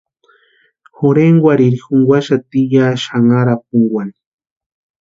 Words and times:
Jorhenkwarhiri 0.97 1.77
junkwaxati 1.83 2.59
ya 2.75 2.85
xanharapunkwani. 3.03 4.15